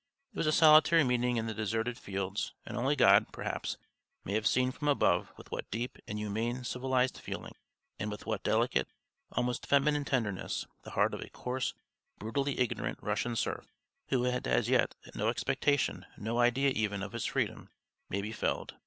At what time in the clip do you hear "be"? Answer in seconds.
18.23-18.31